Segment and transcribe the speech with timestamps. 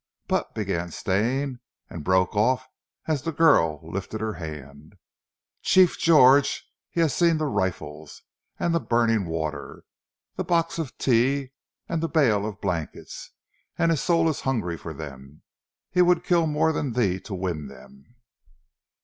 [0.27, 2.67] "But" began Stane, and broke off
[3.05, 4.95] as the girl lifted her hand.
[5.61, 8.23] "Chief George has seen the rifles,
[8.59, 9.83] and the burning water,
[10.37, 11.51] the box of tea
[11.87, 13.29] and the bale of blankets,
[13.77, 15.43] and his soul is hungry for them.
[15.91, 18.15] He would kill more than thee to win them."